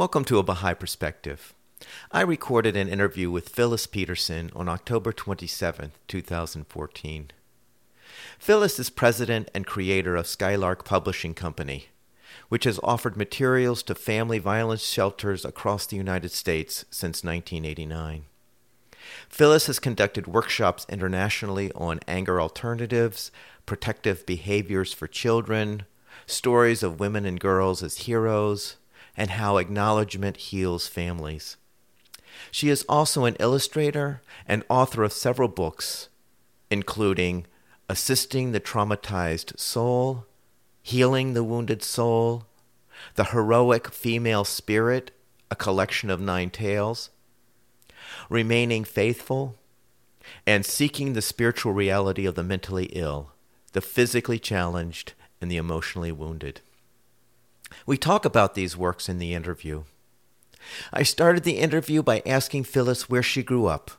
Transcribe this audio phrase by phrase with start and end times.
[0.00, 1.52] Welcome to A Baha'i Perspective.
[2.10, 7.30] I recorded an interview with Phyllis Peterson on October 27, 2014.
[8.38, 11.88] Phyllis is president and creator of Skylark Publishing Company,
[12.48, 18.24] which has offered materials to family violence shelters across the United States since 1989.
[19.28, 23.30] Phyllis has conducted workshops internationally on anger alternatives,
[23.66, 25.82] protective behaviors for children,
[26.24, 28.76] stories of women and girls as heroes,
[29.16, 31.56] and how acknowledgement heals families.
[32.50, 36.08] She is also an illustrator and author of several books,
[36.70, 37.46] including
[37.88, 40.26] Assisting the Traumatized Soul,
[40.82, 42.46] Healing the Wounded Soul,
[43.16, 45.10] The Heroic Female Spirit,
[45.50, 47.10] a collection of nine tales,
[48.28, 49.56] Remaining Faithful,
[50.46, 53.32] and Seeking the Spiritual Reality of the Mentally Ill,
[53.72, 56.60] the Physically Challenged, and the Emotionally Wounded.
[57.86, 59.84] We talk about these works in the interview.
[60.92, 63.90] I started the interview by asking Phyllis where she grew up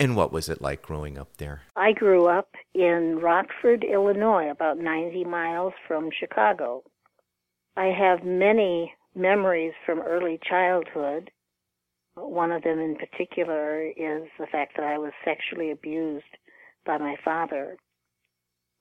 [0.00, 1.62] and what was it like growing up there.
[1.76, 6.82] I grew up in Rockford, Illinois, about 90 miles from Chicago.
[7.76, 11.30] I have many memories from early childhood.
[12.14, 16.24] One of them in particular is the fact that I was sexually abused
[16.84, 17.76] by my father.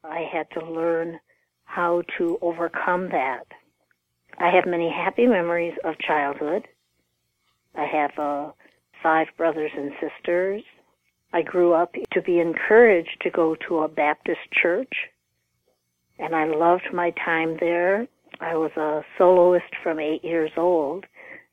[0.03, 1.19] I had to learn
[1.65, 3.45] how to overcome that.
[4.41, 6.67] I have many happy memories of childhood.
[7.75, 8.51] I have uh,
[9.03, 10.63] five brothers and sisters.
[11.31, 14.91] I grew up to be encouraged to go to a Baptist church,
[16.17, 18.07] and I loved my time there.
[18.39, 21.05] I was a soloist from eight years old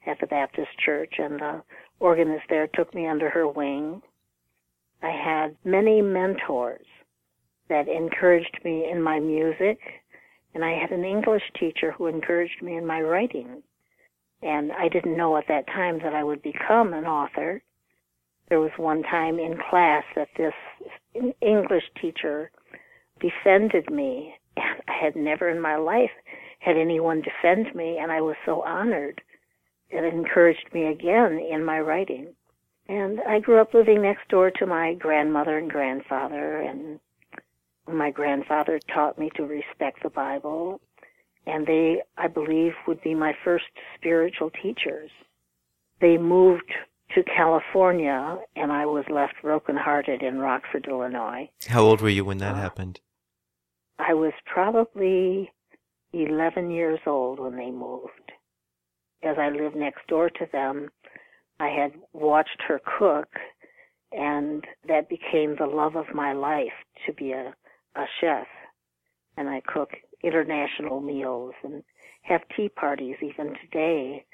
[0.07, 1.63] at the Baptist church, and the
[2.01, 4.01] organist there took me under her wing.
[5.03, 6.87] I had many mentors
[7.69, 9.79] that encouraged me in my music,
[10.55, 13.63] and I had an English teacher who encouraged me in my writing.
[14.43, 17.63] And I didn't know at that time that I would become an author.
[18.49, 20.55] There was one time in class that this
[21.41, 22.51] English teacher
[23.21, 24.35] defended me.
[24.57, 26.11] And I had never in my life
[26.61, 29.21] had anyone defend me, and I was so honored.
[29.91, 32.35] It encouraged me again in my writing.
[32.89, 36.99] And I grew up living next door to my grandmother and grandfather, and
[37.93, 40.81] my grandfather taught me to respect the Bible
[41.49, 43.65] and they, I believe, would be my first
[43.97, 45.11] spiritual teachers.
[46.01, 46.71] They moved
[47.15, 51.49] to California, and I was left brokenhearted in Rockford, Illinois.
[51.67, 53.01] How old were you when that uh, happened?
[53.99, 55.51] I was probably
[56.13, 58.33] 11 years old when they moved.
[59.23, 60.91] As I lived next door to them,
[61.59, 63.29] I had watched her cook,
[64.13, 66.77] and that became the love of my life
[67.07, 67.55] to be a,
[67.97, 68.47] a chef.
[69.37, 69.91] And I cook
[70.23, 71.83] international meals and
[72.23, 74.25] have tea parties even today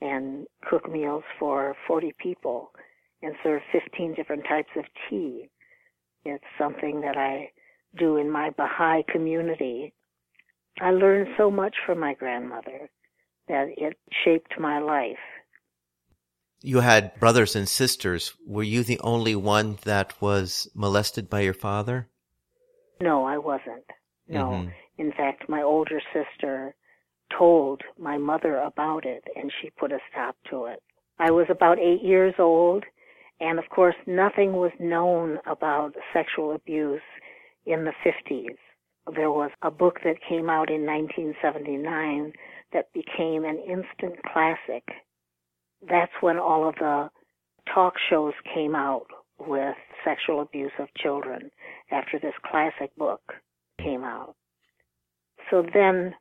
[0.00, 2.70] and cook meals for 40 people
[3.22, 5.48] and serve 15 different types of tea.
[6.24, 7.50] It's something that I
[7.98, 9.94] do in my Baha'i community.
[10.80, 12.90] I learned so much from my grandmother
[13.48, 15.16] that it shaped my life.
[16.62, 18.34] You had brothers and sisters.
[18.46, 22.08] Were you the only one that was molested by your father?
[23.00, 23.84] No, I wasn't.
[24.28, 24.50] No.
[24.50, 24.68] Mm-hmm.
[24.98, 26.74] In fact, my older sister
[27.36, 30.82] told my mother about it and she put a stop to it.
[31.18, 32.84] I was about eight years old
[33.40, 37.02] and of course nothing was known about sexual abuse
[37.66, 38.56] in the 50s.
[39.14, 42.32] There was a book that came out in 1979
[42.72, 44.84] that became an instant classic.
[45.88, 47.10] That's when all of the
[47.72, 49.06] talk shows came out
[49.38, 51.50] with sexual abuse of children
[51.90, 53.20] after this classic book
[53.80, 54.34] came out.
[55.50, 56.14] So then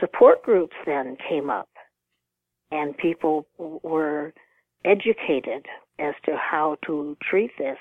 [0.00, 1.68] support groups then came up
[2.70, 4.32] and people were
[4.84, 5.66] educated
[5.98, 7.78] as to how to treat this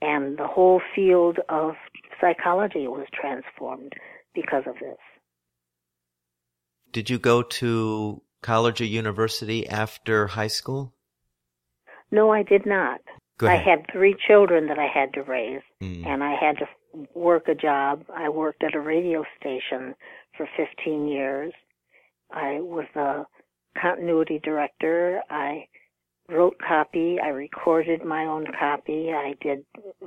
[0.00, 1.74] and the whole field of
[2.20, 3.92] psychology was transformed
[4.34, 4.98] because of this.
[6.90, 10.92] Did you go to college or university after high school?
[12.10, 13.00] No, I did not.
[13.40, 16.06] I had three children that I had to raise, mm.
[16.06, 16.66] and I had to
[17.14, 18.04] work a job.
[18.14, 19.94] I worked at a radio station
[20.36, 21.52] for 15 years.
[22.30, 23.24] I was a
[23.80, 25.22] continuity director.
[25.30, 25.66] I
[26.28, 27.18] wrote copy.
[27.22, 29.10] I recorded my own copy.
[29.12, 29.64] I did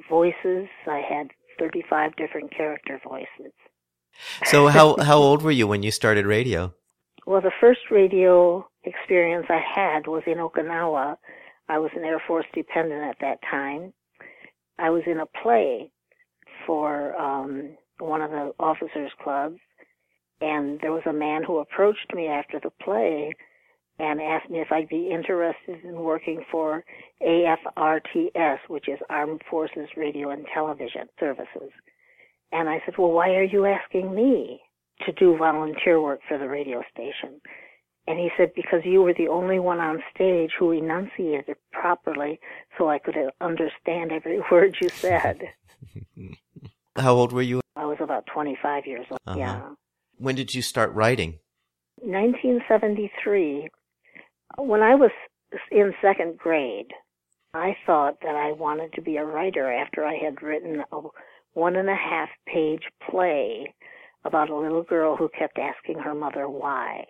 [0.10, 0.68] voices.
[0.88, 1.28] I had
[1.60, 3.54] 35 different character voices.
[4.46, 6.74] So how how old were you when you started radio?
[7.26, 11.18] Well, the first radio experience I had was in Okinawa.
[11.68, 13.94] I was an Air Force dependent at that time.
[14.78, 15.92] I was in a play
[16.66, 19.60] for um, one of the officers' clubs,
[20.42, 23.34] and there was a man who approached me after the play
[23.98, 26.84] and asked me if I'd be interested in working for
[27.22, 31.72] AFRTS, which is Armed Forces Radio and Television Services.
[32.52, 34.62] And I said, well, why are you asking me
[35.06, 37.40] to do volunteer work for the radio station?
[38.08, 42.40] And he said, because you were the only one on stage who enunciated properly
[42.78, 45.42] so I could understand every word you said.
[46.98, 47.62] How old were you?
[47.76, 49.20] I was about 25 years old.
[49.26, 49.40] Uh-huh.
[49.40, 49.62] Yeah.
[50.18, 51.40] When did you start writing?
[52.02, 53.70] 1973.
[54.58, 55.12] When I was
[55.72, 56.92] in second grade,
[57.54, 61.02] I thought that I wanted to be a writer after I had written a
[61.54, 63.74] one and a half page play
[64.26, 67.06] about a little girl who kept asking her mother why.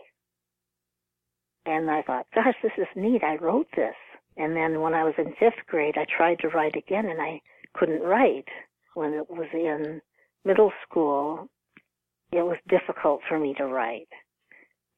[1.66, 3.24] And I thought, gosh, this is neat.
[3.24, 3.96] I wrote this.
[4.38, 7.42] And then when I was in fifth grade, I tried to write again and I
[7.74, 8.48] couldn't write.
[8.94, 10.02] When it was in
[10.46, 11.50] middle school,
[12.32, 14.10] it was difficult for me to write.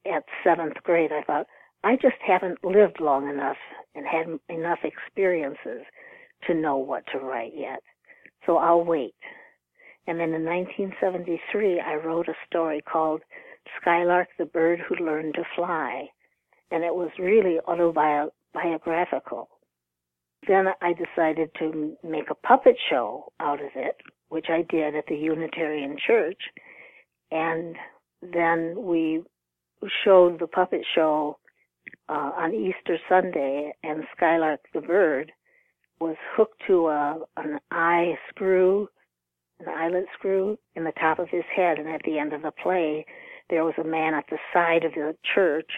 [0.06, 1.46] At seventh grade, I thought,
[1.84, 3.56] I just haven't lived long enough
[3.94, 5.82] and had enough experiences
[6.46, 7.82] to know what to write yet.
[8.46, 9.14] So I'll wait.
[10.06, 13.22] And then in 1973, I wrote a story called
[13.80, 16.08] Skylark the Bird Who Learned to Fly.
[16.70, 19.48] And it was really autobiographical.
[20.46, 23.96] Then I decided to make a puppet show out of it,
[24.28, 26.40] which I did at the Unitarian Church.
[27.30, 27.76] And
[28.22, 29.22] then we
[30.04, 31.38] showed the puppet show
[32.08, 35.32] uh, on Easter Sunday, and Skylark the bird
[36.00, 38.88] was hooked to a, an eye screw,
[39.60, 41.78] an eyelet screw in the top of his head.
[41.78, 43.04] And at the end of the play,
[43.50, 45.70] there was a man at the side of the church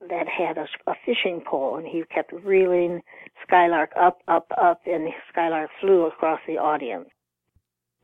[0.00, 3.02] that had a, a fishing pole, and he kept reeling
[3.46, 7.08] Skylark up, up, up, and Skylark flew across the audience.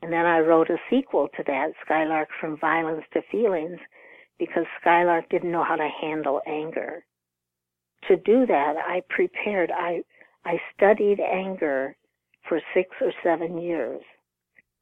[0.01, 3.79] And then I wrote a sequel to that, Skylark from Violence to Feelings,
[4.37, 7.05] because Skylark didn't know how to handle anger.
[8.09, 10.03] To do that, I prepared, I,
[10.43, 11.95] I studied anger
[12.47, 14.01] for six or seven years.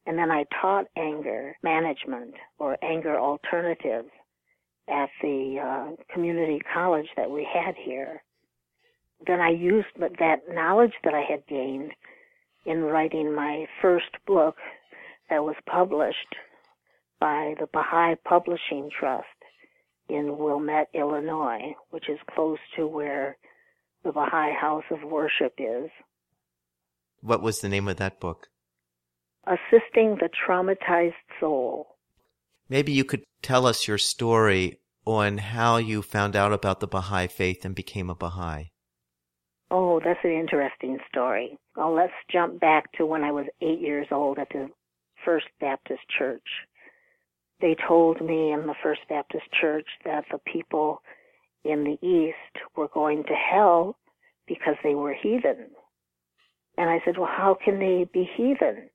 [0.06, 4.10] And then I taught anger management or anger alternatives
[4.90, 8.22] at the uh, community college that we had here.
[9.26, 11.92] Then I used that knowledge that I had gained
[12.66, 14.56] in writing my first book
[15.30, 16.36] that was published
[17.20, 19.28] by the Baha'i Publishing Trust
[20.10, 23.38] in Wilmette, Illinois, which is close to where
[24.04, 25.90] the Baha'i House of Worship is.
[27.22, 28.48] What was the name of that book?
[29.48, 31.93] Assisting the Traumatized Soul.
[32.70, 37.28] Maybe you could tell us your story on how you found out about the Baha'i
[37.28, 38.72] faith and became a Baha'i.
[39.70, 41.58] Oh, that's an interesting story.
[41.76, 44.70] Well, let's jump back to when I was eight years old at the
[45.26, 46.48] First Baptist Church
[47.64, 51.02] they told me in the First Baptist Church that the people
[51.64, 53.96] in the East were going to hell
[54.46, 55.70] because they were heathen.
[56.78, 58.90] And I said, well, how can they be heathen?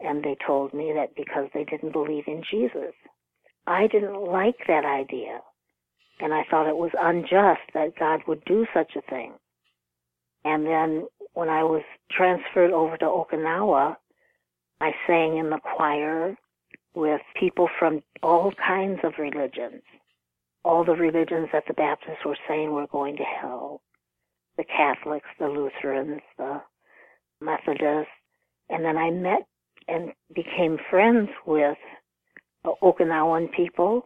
[0.00, 2.94] And they told me that because they didn't believe in Jesus.
[3.66, 5.40] I didn't like that idea.
[6.20, 9.32] And I thought it was unjust that God would do such a thing.
[10.44, 13.96] And then when I was transferred over to Okinawa,
[14.80, 16.36] I sang in the choir
[16.94, 19.82] with people from all kinds of religions.
[20.64, 23.82] All the religions that the Baptists were saying were going to hell.
[24.56, 26.62] The Catholics, the Lutherans, the
[27.40, 28.10] Methodists.
[28.70, 29.46] And then I met
[29.88, 31.78] and became friends with
[32.64, 34.02] the Okinawan people.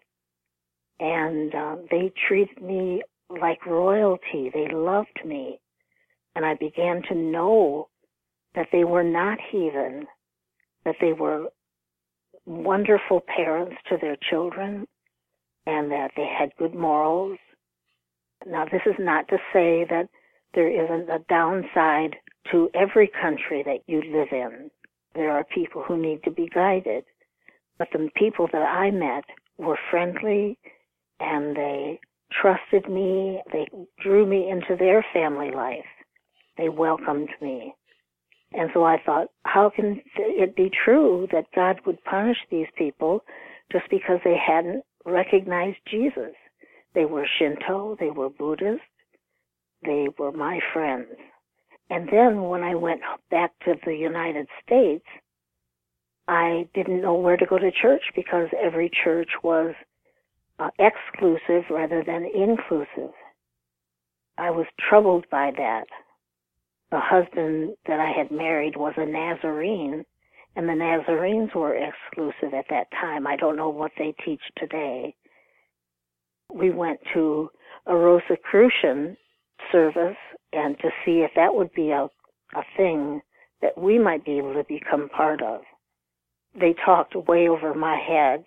[0.99, 4.51] And uh, they treated me like royalty.
[4.53, 5.61] They loved me.
[6.35, 7.89] And I began to know
[8.55, 10.07] that they were not heathen,
[10.85, 11.47] that they were
[12.47, 14.87] wonderful parents to their children
[15.67, 17.39] and that they had good morals.
[18.47, 20.09] Now, this is not to say that
[20.55, 22.17] there isn't a downside
[22.51, 24.71] to every country that you live in.
[25.15, 27.05] There are people who need to be guided.
[27.79, 29.25] But the people that I met
[29.59, 30.59] were friendly
[31.19, 32.01] and they
[32.31, 33.41] trusted me.
[33.53, 33.67] They
[34.03, 35.85] drew me into their family life.
[36.57, 37.75] They welcomed me.
[38.53, 43.25] And so I thought, how can it be true that God would punish these people
[43.71, 46.35] just because they hadn't recognized Jesus?
[46.95, 48.83] They were Shinto, they were Buddhist,
[49.85, 51.07] they were my friends.
[51.91, 55.05] And then when I went back to the United States,
[56.29, 59.75] I didn't know where to go to church because every church was
[60.61, 63.13] uh, exclusive rather than inclusive.
[64.39, 65.87] I was troubled by that.
[66.93, 70.05] The husband that I had married was a Nazarene,
[70.55, 73.27] and the Nazarenes were exclusive at that time.
[73.27, 75.15] I don't know what they teach today.
[76.53, 77.51] We went to
[77.87, 79.17] a Rosicrucian
[79.73, 80.17] service
[80.53, 82.09] and to see if that would be a,
[82.55, 83.21] a thing
[83.63, 85.61] that we might be able to become part of.
[86.59, 88.45] They talked way over my head.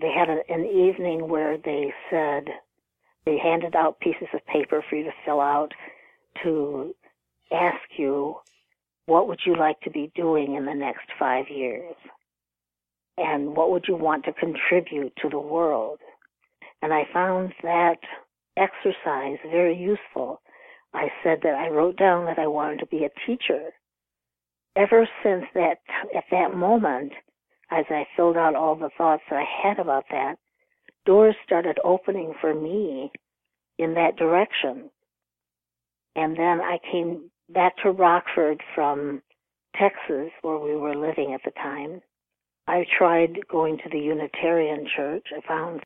[0.00, 2.44] They had an, an evening where they said,
[3.24, 5.72] they handed out pieces of paper for you to fill out
[6.42, 6.94] to
[7.52, 8.36] ask you,
[9.06, 11.94] what would you like to be doing in the next five years?
[13.18, 15.98] And what would you want to contribute to the world?
[16.80, 17.98] And I found that
[18.56, 20.40] exercise very useful.
[20.94, 23.70] I said that I wrote down that I wanted to be a teacher.
[24.76, 25.78] Ever since that,
[26.14, 27.12] at that moment,
[27.70, 30.36] as I filled out all the thoughts that I had about that,
[31.04, 33.10] doors started opening for me
[33.78, 34.90] in that direction.
[36.14, 39.22] And then I came back to Rockford from
[39.76, 42.00] Texas, where we were living at the time.
[42.66, 45.26] I tried going to the Unitarian Church.
[45.36, 45.82] I found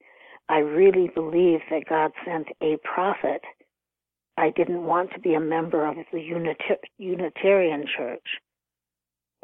[0.48, 3.42] I really believed that God sent a prophet.
[4.36, 8.26] I didn't want to be a member of the Unita- Unitarian Church.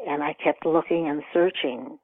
[0.05, 1.97] And I kept looking and searching.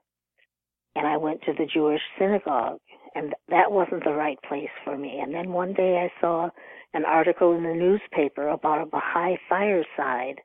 [0.96, 2.80] And I went to the Jewish synagogue
[3.16, 5.20] and that wasn't the right place for me.
[5.22, 6.50] And then one day I saw
[6.94, 10.42] an article in the newspaper about a Baha'i fireside,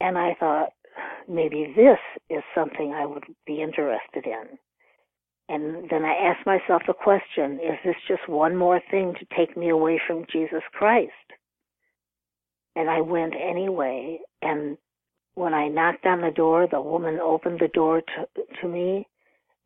[0.00, 0.70] and I thought
[1.28, 1.98] maybe this
[2.30, 4.58] is something I would be interested in.
[5.48, 9.56] And then I asked myself the question, is this just one more thing to take
[9.56, 11.12] me away from Jesus Christ?
[12.74, 14.78] And I went anyway, and
[15.34, 19.06] when I knocked on the door, the woman opened the door to, to me,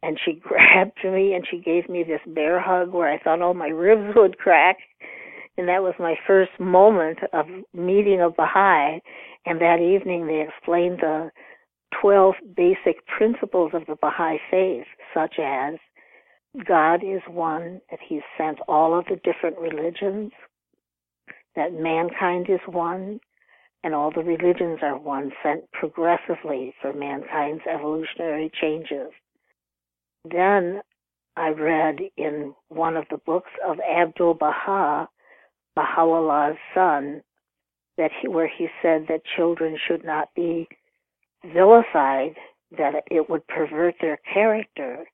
[0.03, 3.55] and she grabbed me and she gave me this bear hug where I thought all
[3.55, 4.79] my ribs would crack.
[5.59, 9.01] And that was my first moment of meeting a Baha'i.
[9.47, 11.31] And that evening they explained the
[12.01, 15.75] 12 basic principles of the Baha'i faith, such as
[16.67, 20.33] God is one, that He's sent all of the different religions,
[21.55, 23.21] that mankind is one,
[23.83, 29.13] and all the religions are one, sent progressively for mankind's evolutionary changes.
[30.25, 30.81] Then
[31.37, 35.09] I read in one of the books of Abdul Baha,
[35.77, 37.23] Baha'u'llah's son,
[37.99, 40.69] that he, where he said that children should not be
[41.53, 42.35] vilified,
[42.77, 45.07] that it would pervert their character.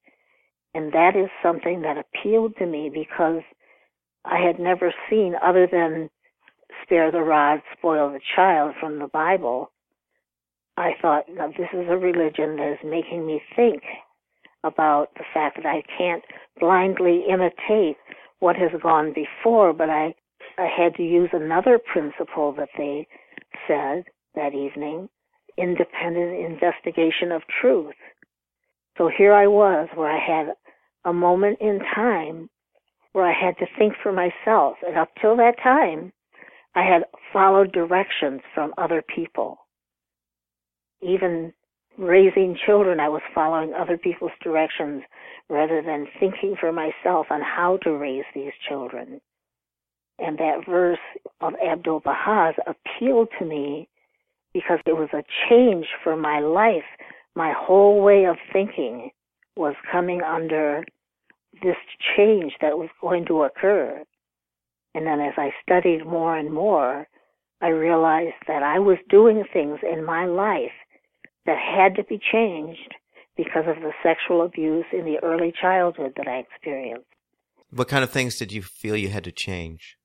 [0.75, 3.43] And that is something that appealed to me because
[4.25, 6.09] I had never seen other than
[6.83, 9.71] spare the rod, spoil the child from the Bible.
[10.77, 13.83] I thought, now this is a religion that is making me think
[14.65, 16.23] about the fact that I can't
[16.59, 17.97] blindly imitate
[18.39, 20.15] what has gone before, but I,
[20.59, 23.07] I had to use another principle that they
[23.69, 25.09] said that evening,
[25.59, 27.95] independent investigation of truth.
[28.99, 30.55] So here I was where I had
[31.05, 32.49] a moment in time
[33.13, 34.77] where I had to think for myself.
[34.87, 36.13] And up till that time,
[36.75, 39.59] I had followed directions from other people.
[41.03, 41.53] Even
[41.99, 45.03] raising children, I was following other people's directions
[45.49, 49.21] rather than thinking for myself on how to raise these children.
[50.19, 50.99] And that verse
[51.41, 53.89] of Abdul Baha's appealed to me
[54.55, 56.85] because it was a change for my life.
[57.35, 59.11] My whole way of thinking
[59.57, 60.85] was coming under
[61.63, 61.77] this
[62.17, 64.03] change that was going to occur.
[64.95, 67.07] And then as I studied more and more,
[67.61, 70.73] I realized that I was doing things in my life
[71.47, 72.95] that had to be changed
[73.37, 77.07] because of the sexual abuse in the early childhood that I experienced.
[77.71, 79.97] What kind of things did you feel you had to change?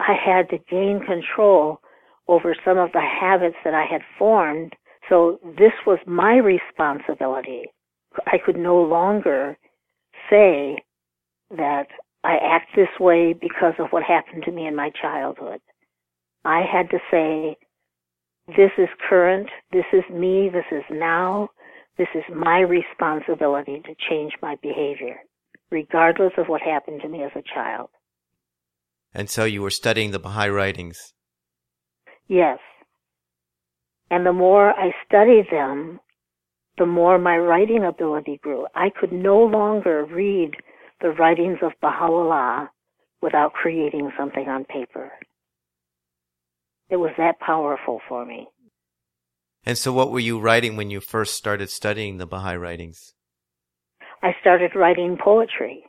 [0.00, 1.80] I had to gain control
[2.28, 4.74] over some of the habits that I had formed.
[5.08, 7.64] So this was my responsibility.
[8.26, 9.56] I could no longer
[10.30, 10.78] say
[11.50, 11.86] that
[12.24, 15.60] I act this way because of what happened to me in my childhood.
[16.44, 17.56] I had to say,
[18.48, 21.50] this is current, this is me, this is now,
[21.98, 25.16] this is my responsibility to change my behavior,
[25.70, 27.90] regardless of what happened to me as a child.
[29.12, 31.14] And so you were studying the Baha'i writings?
[32.28, 32.58] Yes.
[34.10, 36.00] And the more I studied them,
[36.78, 38.66] the more my writing ability grew.
[38.74, 40.52] I could no longer read
[41.00, 42.70] the writings of Baha'u'llah
[43.22, 45.10] without creating something on paper.
[46.88, 48.48] It was that powerful for me.
[49.64, 53.14] And so, what were you writing when you first started studying the Baha'i writings?
[54.22, 55.84] I started writing poetry.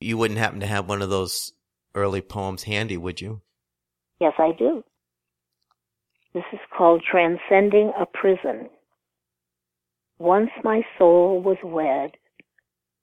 [0.00, 1.52] You wouldn't happen to have one of those
[1.94, 3.42] early poems handy, would you?
[4.20, 4.84] Yes, I do.
[6.34, 8.70] This is called Transcending a Prison.
[10.18, 12.12] Once my soul was wed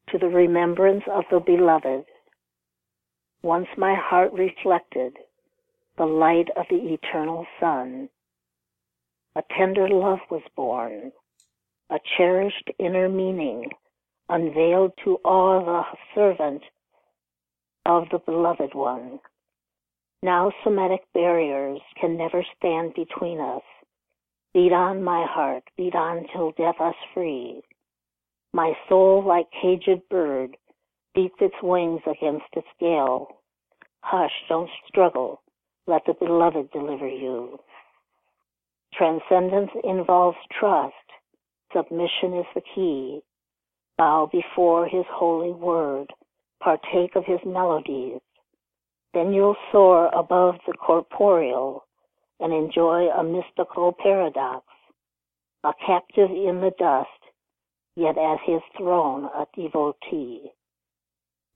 [0.09, 2.05] to the remembrance of the beloved.
[3.43, 5.15] Once my heart reflected
[5.95, 8.09] the light of the eternal sun.
[9.35, 11.11] A tender love was born,
[11.91, 13.69] a cherished inner meaning
[14.27, 15.83] unveiled to all the
[16.15, 16.63] servant
[17.85, 19.19] of the beloved one.
[20.21, 23.61] Now Semitic barriers can never stand between us.
[24.53, 27.61] Beat on my heart, beat on till death us free.
[28.53, 30.57] My soul, like caged bird,
[31.15, 33.37] beats its wings against its gale.
[34.01, 35.41] Hush, don't struggle.
[35.87, 37.59] Let the beloved deliver you.
[38.93, 40.93] Transcendence involves trust.
[41.73, 43.21] Submission is the key.
[43.97, 46.11] Bow before his holy word.
[46.61, 48.19] Partake of his melodies.
[49.13, 51.85] Then you'll soar above the corporeal
[52.39, 54.65] and enjoy a mystical paradox.
[55.63, 57.09] A captive in the dust,
[57.95, 60.51] yet at his throne a devotee.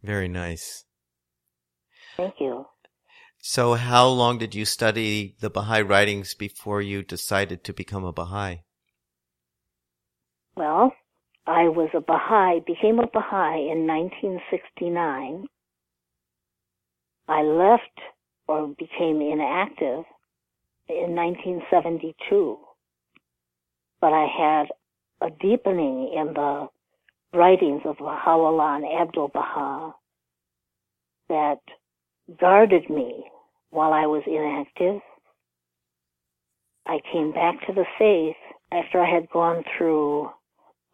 [0.01, 0.83] Very nice.
[2.17, 2.65] Thank you.
[3.39, 8.13] So, how long did you study the Baha'i writings before you decided to become a
[8.13, 8.63] Baha'i?
[10.55, 10.93] Well,
[11.45, 15.45] I was a Baha'i, became a Baha'i in 1969.
[17.27, 17.99] I left
[18.47, 20.03] or became inactive
[20.89, 22.57] in 1972.
[24.01, 24.67] But I had
[25.21, 26.67] a deepening in the
[27.33, 29.95] writings of Baha'u'llah and Abdul Baha
[31.29, 31.61] that
[32.39, 33.25] guarded me
[33.69, 35.01] while I was inactive.
[36.85, 38.35] I came back to the faith
[38.71, 40.29] after I had gone through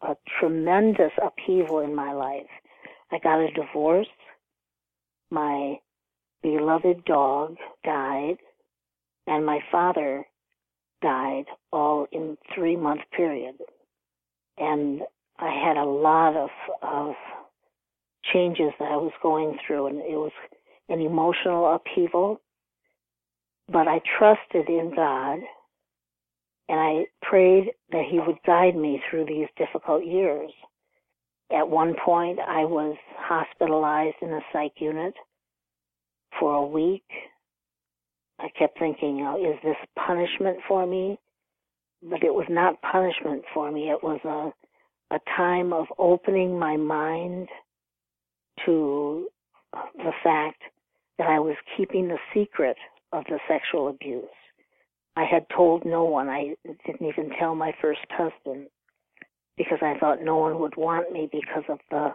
[0.02, 2.48] a tremendous upheaval in my life.
[3.10, 4.06] I got a divorce.
[5.30, 5.78] My
[6.42, 8.36] beloved dog died
[9.26, 10.26] and my father
[11.02, 13.54] died all in three month period.
[14.58, 15.02] And
[15.38, 16.50] I had a lot of,
[16.82, 17.14] of
[18.32, 20.32] changes that I was going through and it was
[20.88, 22.40] an emotional upheaval.
[23.68, 25.38] But I trusted in God
[26.68, 30.50] and I prayed that He would guide me through these difficult years.
[31.52, 35.14] At one point, I was hospitalized in a psych unit
[36.38, 37.04] for a week.
[38.38, 41.18] I kept thinking, know, is this punishment for me?
[42.02, 43.90] But it was not punishment for me.
[43.90, 44.52] It was a
[45.10, 47.48] a time of opening my mind
[48.64, 49.26] to
[49.96, 50.62] the fact
[51.18, 52.76] that I was keeping the secret
[53.12, 54.24] of the sexual abuse.
[55.16, 56.28] I had told no one.
[56.28, 56.54] I
[56.86, 58.68] didn't even tell my first husband
[59.56, 62.14] because I thought no one would want me because of the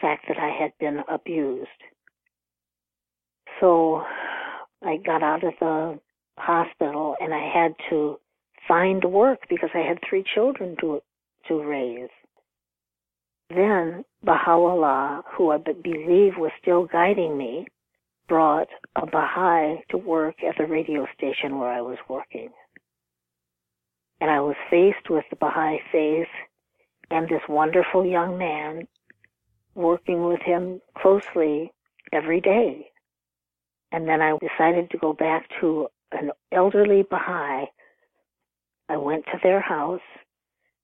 [0.00, 1.68] fact that I had been abused.
[3.62, 4.02] So
[4.84, 6.00] I got out of the
[6.36, 8.18] hospital and I had to
[8.66, 11.00] find work because I had three children to
[11.46, 12.10] to raise.
[13.50, 17.66] Then Baha'u'llah, who I believe was still guiding me,
[18.28, 22.48] brought a Baha'i to work at the radio station where I was working.
[24.20, 26.34] And I was faced with the Baha'i faith
[27.10, 28.88] and this wonderful young man
[29.76, 31.72] working with him closely
[32.12, 32.91] every day.
[33.92, 37.66] And then I decided to go back to an elderly Baha'i.
[38.88, 40.00] I went to their house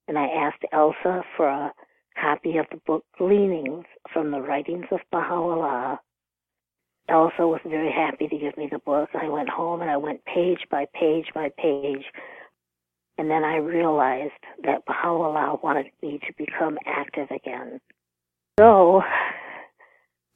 [0.07, 1.73] and I asked Elsa for a
[2.21, 5.99] copy of the book Gleanings from the Writings of Baha'u'llah.
[7.09, 9.09] Elsa was very happy to give me the book.
[9.15, 12.05] I went home and I went page by page by page.
[13.17, 14.33] And then I realized
[14.65, 17.81] that Baha'u'llah wanted me to become active again.
[18.59, 19.03] So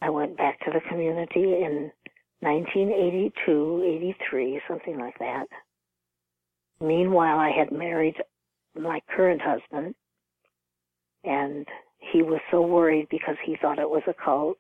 [0.01, 1.93] I went back to the community in
[2.43, 3.85] 1982,
[4.21, 5.47] 83, something like that.
[6.81, 8.17] Meanwhile, I had married
[8.75, 9.95] my current husband,
[11.23, 11.67] and
[11.99, 14.59] he was so worried because he thought it was a cult.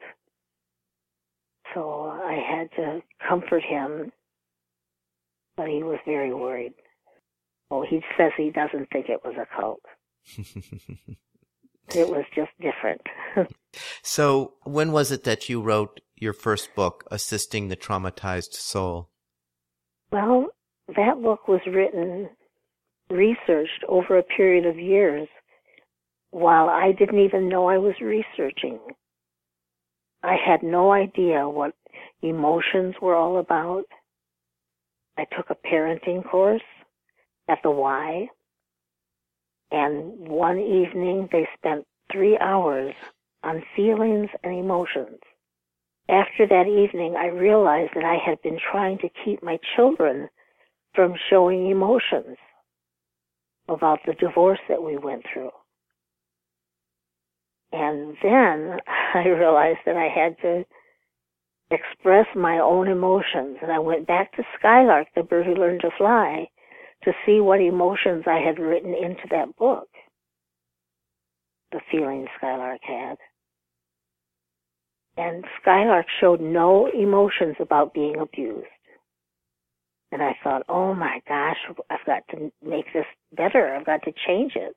[1.74, 4.12] So I had to comfort him,
[5.56, 6.74] but he was very worried.
[7.68, 9.80] Well, he says he doesn't think it was a cult.
[11.96, 13.00] it was just different.
[14.02, 19.10] so, when was it that you wrote your first book, Assisting the Traumatized Soul?
[20.12, 20.46] Well,
[20.96, 22.28] that book was written,
[23.10, 25.28] researched over a period of years
[26.30, 28.78] while I didn't even know I was researching.
[30.22, 31.74] I had no idea what
[32.22, 33.84] emotions were all about.
[35.18, 36.62] I took a parenting course
[37.48, 38.28] at the Y,
[39.72, 42.94] and one evening they spent three hours
[43.42, 45.18] on feelings and emotions.
[46.08, 50.28] After that evening, I realized that I had been trying to keep my children
[50.94, 52.36] from showing emotions
[53.68, 55.50] about the divorce that we went through.
[57.72, 58.78] And then
[59.14, 60.64] I realized that I had to
[61.70, 63.58] express my own emotions.
[63.62, 66.48] And I went back to Skylark, the bird who learned to fly,
[67.04, 69.88] to see what emotions I had written into that book.
[71.72, 73.16] The feelings Skylark had.
[75.22, 78.66] And Skylark showed no emotions about being abused.
[80.10, 81.56] And I thought, oh my gosh,
[81.90, 83.06] I've got to make this
[83.36, 83.74] better.
[83.74, 84.74] I've got to change it.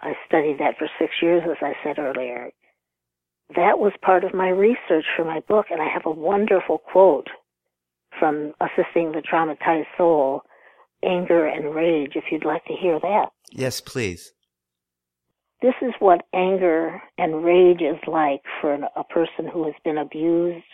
[0.00, 2.50] I studied that for six years, as I said earlier
[3.54, 7.28] that was part of my research for my book, and I have a wonderful quote
[8.18, 10.42] from Assisting the Traumatized Soul,
[11.04, 13.26] Anger and Rage, if you'd like to hear that.
[13.52, 14.32] Yes, please.
[15.62, 20.64] This is what anger and rage is like for a person who has been abused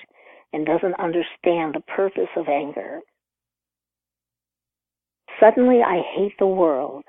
[0.52, 3.00] and doesn't understand the purpose of anger.
[5.40, 7.04] Suddenly, I hate the world.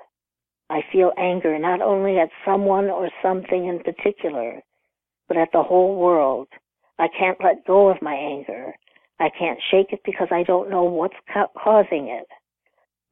[0.70, 4.60] I feel anger not only at someone or something in particular,
[5.28, 6.48] but at the whole world.
[6.98, 8.72] I can't let go of my anger.
[9.20, 12.26] I can't shake it because I don't know what's ca- causing it.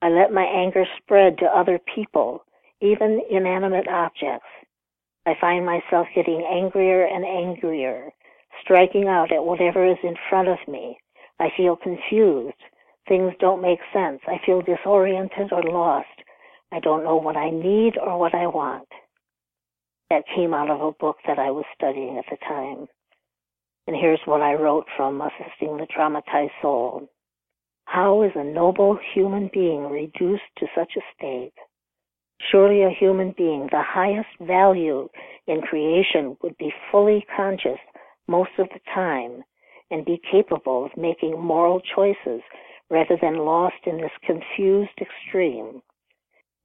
[0.01, 2.45] I let my anger spread to other people,
[2.83, 4.47] even inanimate objects.
[5.25, 8.11] I find myself getting angrier and angrier,
[8.63, 10.99] striking out at whatever is in front of me.
[11.39, 12.59] I feel confused.
[13.09, 14.21] Things don't make sense.
[14.27, 16.09] I feel disoriented or lost.
[16.73, 18.89] I don't know what I need or what I want
[20.13, 22.87] that came out of a book that I was studying at the time.
[23.87, 27.09] And here's what I wrote from Assisting the Traumatized Soul.
[27.87, 31.55] How is a noble human being reduced to such a state?
[32.51, 35.09] Surely a human being, the highest value
[35.47, 37.79] in creation, would be fully conscious
[38.27, 39.45] most of the time
[39.91, 42.43] and be capable of making moral choices
[42.91, 45.83] rather than lost in this confused extreme.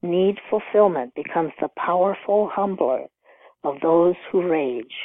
[0.01, 3.05] Need fulfillment becomes the powerful humbler
[3.63, 4.95] of those who rage.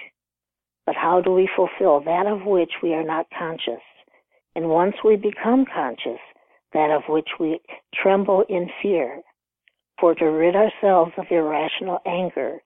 [0.84, 3.82] But how do we fulfill that of which we are not conscious?
[4.54, 6.20] And once we become conscious,
[6.72, 7.60] that of which we
[7.94, 9.22] tremble in fear.
[10.02, 12.58] For to rid ourselves of irrational anger,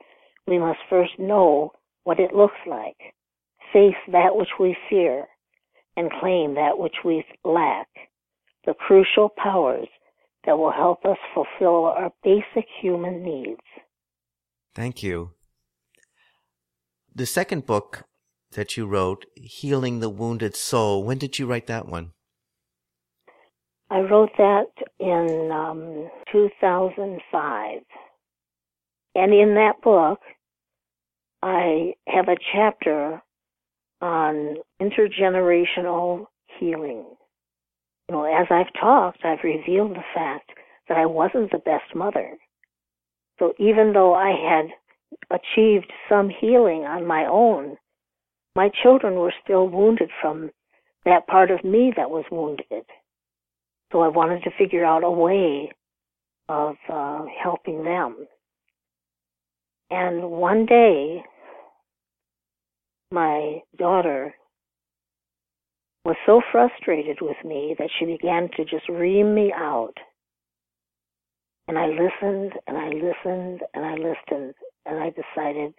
[0.47, 1.73] we must first know
[2.05, 2.97] what it looks like,
[3.75, 5.27] face that which we fear,
[5.99, 7.89] and claim that which we lack,
[8.65, 9.87] the crucial powers
[10.47, 13.61] that will help us fulfill our basic human needs.
[14.75, 15.33] Thank you.
[17.15, 18.05] The second book
[18.53, 22.13] that you wrote, Healing the Wounded Soul, when did you write that one?
[23.91, 24.67] I wrote that
[24.99, 27.81] in um, 2005.
[29.15, 30.21] And in that book,
[31.43, 33.23] I have a chapter
[34.01, 36.27] on intergenerational
[36.59, 37.05] healing.
[38.09, 40.51] You know, as I've talked, I've revealed the fact
[40.89, 42.37] that I wasn't the best mother.
[43.39, 44.71] So even though I had
[45.31, 47.77] achieved some healing on my own,
[48.55, 50.51] my children were still wounded from
[51.05, 52.85] that part of me that was wounded.
[53.97, 55.71] So I wanted to figure out a way
[56.51, 58.27] of uh, helping them.
[59.89, 61.23] And one day,
[63.11, 64.35] my daughter
[66.05, 69.95] was so frustrated with me that she began to just ream me out.
[71.67, 74.55] And I listened and I listened and I listened
[74.85, 75.73] and I decided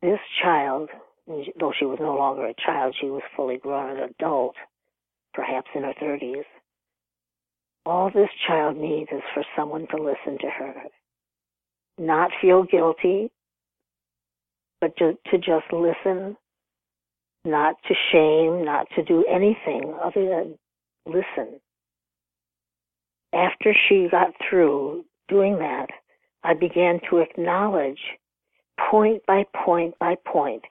[0.00, 0.90] this child,
[1.26, 4.54] though she was no longer a child, she was fully grown an adult,
[5.34, 6.44] perhaps in her 30s.
[7.86, 10.74] All this child needs is for someone to listen to her,
[11.98, 13.30] not feel guilty,
[14.80, 16.36] but to, to just listen,
[17.44, 20.58] not to shame, not to do anything other than
[21.06, 21.60] listen.
[23.32, 25.86] After she got through doing that,
[26.42, 28.00] I began to acknowledge
[28.90, 30.62] point by point by point,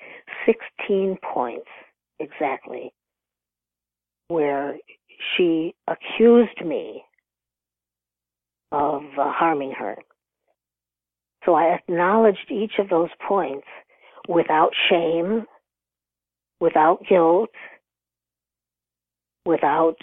[0.46, 1.68] 16 points
[2.20, 2.92] exactly,
[4.28, 4.78] where
[5.40, 7.04] she accused me
[8.72, 9.96] of uh, harming her.
[11.46, 13.66] So I acknowledged each of those points
[14.28, 15.46] without shame,
[16.60, 17.50] without guilt,
[19.46, 19.96] without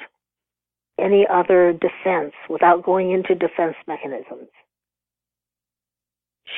[0.99, 4.49] any other defense, without going into defense mechanisms.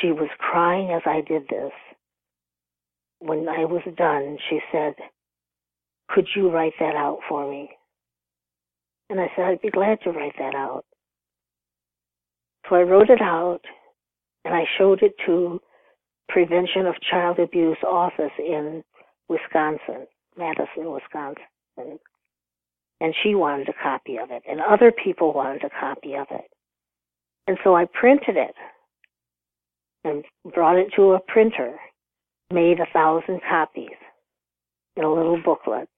[0.00, 1.72] She was crying as I did this.
[3.18, 4.94] When I was done, she said,
[6.08, 7.70] Could you write that out for me?
[9.11, 10.85] And I said, I'd be glad to write that out.
[12.68, 13.61] So I wrote it out
[14.44, 15.61] and I showed it to
[16.29, 18.85] Prevention of Child Abuse office in
[19.29, 21.99] Wisconsin, Madison, Wisconsin.
[23.01, 26.51] And she wanted a copy of it and other people wanted a copy of it.
[27.47, 28.55] And so I printed it
[30.05, 31.77] and brought it to a printer,
[32.53, 33.97] made a thousand copies
[34.97, 35.88] in a little booklet.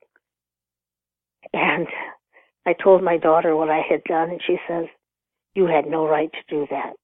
[1.53, 1.89] And
[2.67, 4.87] I told my daughter what I had done, and she says,
[5.55, 6.95] You had no right to do that.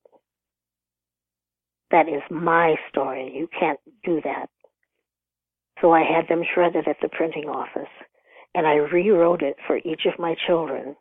[1.91, 3.33] That is my story.
[3.35, 4.49] You can't do that.
[5.81, 7.93] So I had them shredded at the printing office,
[8.55, 10.97] and I rewrote it for each of my children,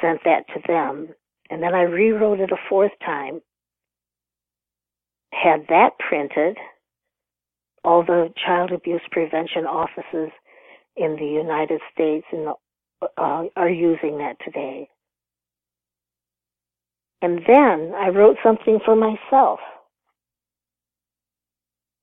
[0.00, 1.08] sent that to them,
[1.50, 3.40] and then I rewrote it a fourth time
[5.32, 6.56] had that printed,
[7.84, 10.30] all the child abuse prevention offices
[10.96, 12.54] in the United States in the,
[13.16, 14.88] uh, are using that today.
[17.20, 19.60] And then I wrote something for myself.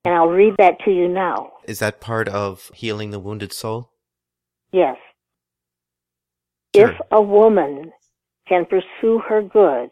[0.05, 1.51] And I'll read that to you now.
[1.65, 3.91] Is that part of Healing the Wounded Soul?
[4.71, 4.97] Yes.
[6.73, 6.91] Sure.
[6.91, 7.91] If a woman
[8.47, 9.89] can pursue her good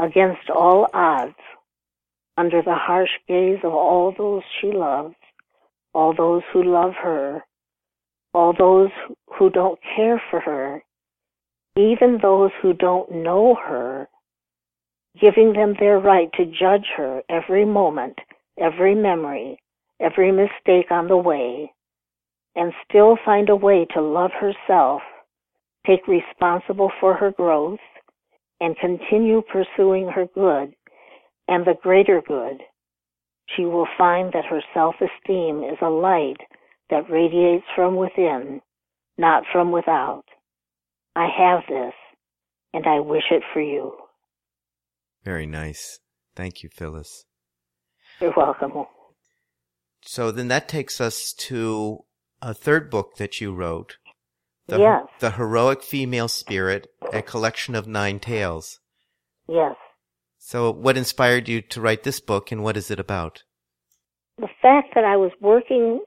[0.00, 1.36] against all odds,
[2.36, 5.14] under the harsh gaze of all those she loves,
[5.92, 7.44] all those who love her,
[8.34, 8.90] all those
[9.38, 10.82] who don't care for her,
[11.76, 14.08] even those who don't know her,
[15.20, 18.18] giving them their right to judge her every moment,
[18.58, 19.58] every memory,
[20.00, 21.72] every mistake on the way,
[22.56, 25.02] and still find a way to love herself,
[25.86, 27.80] take responsible for her growth,
[28.60, 30.74] and continue pursuing her good
[31.48, 32.62] and the greater good,
[33.54, 36.38] she will find that her self-esteem is a light
[36.90, 38.60] that radiates from within,
[39.18, 40.24] not from without.
[41.16, 41.94] I have this,
[42.72, 43.92] and I wish it for you.
[45.24, 46.00] Very nice.
[46.34, 47.24] Thank you, Phyllis.
[48.20, 48.72] You're welcome.
[50.02, 52.04] So then that takes us to
[52.42, 53.96] a third book that you wrote.
[54.66, 55.06] The, yes.
[55.20, 58.80] The Heroic Female Spirit, a collection of nine tales.
[59.48, 59.76] Yes.
[60.38, 63.42] So, what inspired you to write this book and what is it about?
[64.38, 66.00] The fact that I was working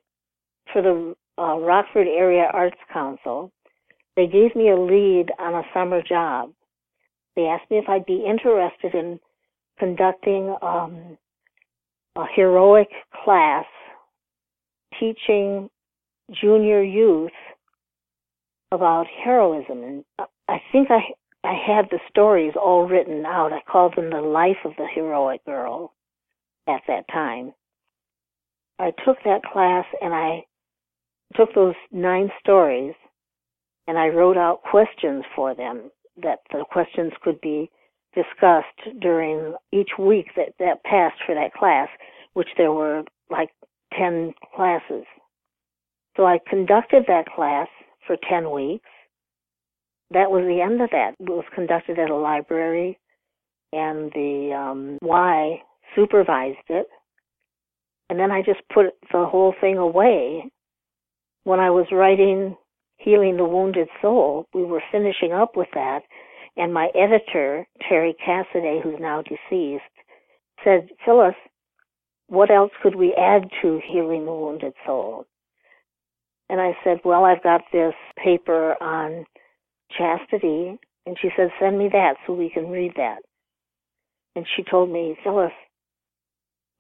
[0.78, 3.52] for the uh, Rockford Area Arts Council,
[4.16, 6.52] they gave me a lead on a summer job.
[7.36, 9.20] They asked me if I'd be interested in
[9.80, 11.18] conducting um,
[12.16, 12.90] a heroic
[13.24, 13.66] class
[15.00, 15.70] teaching
[16.40, 17.32] junior youth
[18.72, 19.84] about heroism.
[19.84, 20.06] And
[20.48, 21.00] I think I
[21.44, 23.54] I had the stories all written out.
[23.54, 25.94] I called them the life of the heroic girl
[26.68, 27.54] at that time.
[28.80, 30.44] I took that class and I
[31.36, 32.94] took those nine stories
[33.88, 37.70] and I wrote out questions for them that the questions could be
[38.14, 41.88] discussed during each week that, that passed for that class,
[42.34, 43.50] which there were like
[43.98, 45.06] 10 classes.
[46.16, 47.68] So I conducted that class
[48.06, 48.90] for 10 weeks
[50.12, 51.16] that was the end of that.
[51.20, 52.98] It was conducted at a library,
[53.74, 55.62] and the um, Y
[55.96, 56.88] supervised it.
[58.10, 60.50] And then I just put the whole thing away.
[61.48, 62.58] When I was writing
[62.98, 66.02] Healing the Wounded Soul, we were finishing up with that,
[66.58, 69.86] and my editor, Terry Cassidy, who's now deceased,
[70.62, 71.36] said, Phyllis,
[72.28, 75.26] what else could we add to Healing the Wounded Soul?
[76.50, 79.26] And I said, well, I've got this paper on
[79.98, 83.20] chastity, and she said, send me that so we can read that.
[84.36, 85.54] And she told me, Phyllis,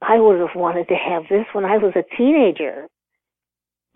[0.01, 2.87] I would have wanted to have this when I was a teenager.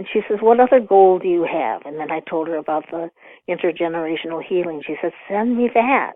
[0.01, 1.83] And she says, What other goal do you have?
[1.85, 3.11] And then I told her about the
[3.47, 4.81] intergenerational healing.
[4.83, 6.13] She said, Send me that.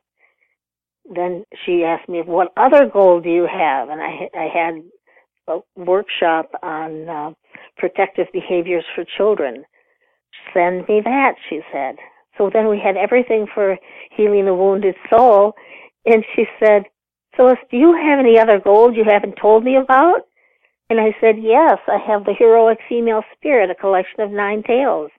[1.07, 3.89] Then she asked me, What other goal do you have?
[3.89, 4.83] And I, I had
[5.47, 7.33] a workshop on uh,
[7.77, 9.65] protective behaviors for children.
[10.51, 11.97] Send me that, she said.
[12.39, 13.77] So then we had everything for
[14.17, 15.53] healing the wounded soul.
[16.07, 16.85] And she said,
[17.37, 20.21] Phyllis, do you have any other goals you haven't told me about?
[20.89, 25.11] And I said, Yes, I have the heroic female spirit, a collection of nine tales.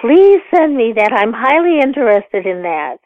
[0.00, 1.12] Please send me that.
[1.12, 2.98] I'm highly interested in that.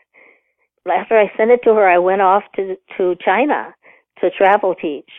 [0.90, 3.74] After I sent it to her, I went off to, to China
[4.20, 5.11] to travel teach,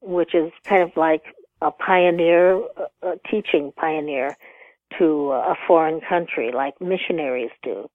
[0.00, 1.22] which is kind of like
[1.60, 2.62] a pioneer,
[3.02, 4.36] a teaching pioneer
[4.98, 7.88] to a foreign country like missionaries do.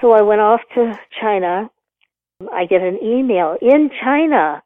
[0.00, 1.70] So I went off to China.
[2.52, 4.62] I get an email in China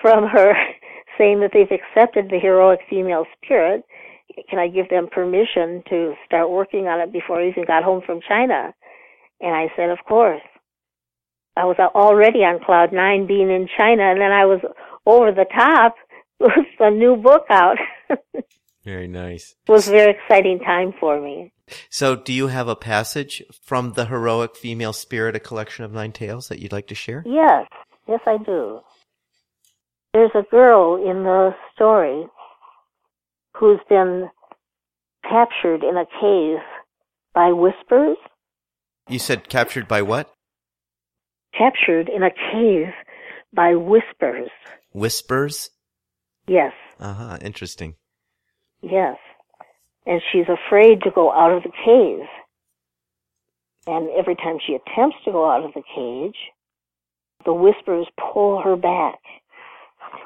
[0.00, 0.52] from her
[1.18, 3.84] saying that they've accepted the heroic female spirit.
[4.50, 8.02] Can I give them permission to start working on it before I even got home
[8.04, 8.74] from China?
[9.40, 10.42] And I said, of course.
[11.56, 14.60] I was already on cloud nine being in China, and then I was
[15.06, 15.94] over the top
[16.40, 17.78] with a new book out.
[18.84, 19.54] very nice.
[19.66, 21.52] It was a very exciting time for me.
[21.88, 26.12] So, do you have a passage from the heroic female spirit, a collection of nine
[26.12, 27.24] tales that you'd like to share?
[27.26, 27.66] Yes,
[28.06, 28.80] yes, I do.
[30.16, 32.24] There's a girl in the story
[33.54, 34.30] who's been
[35.28, 36.64] captured in a cave
[37.34, 38.16] by whispers.
[39.10, 40.32] You said captured by what?
[41.52, 42.94] Captured in a cave
[43.52, 44.48] by whispers.
[44.94, 45.68] Whispers?
[46.48, 46.72] Yes.
[46.98, 47.38] Uh huh.
[47.42, 47.96] Interesting.
[48.80, 49.18] Yes.
[50.06, 52.26] And she's afraid to go out of the cave.
[53.86, 56.38] And every time she attempts to go out of the cage,
[57.44, 59.18] the whispers pull her back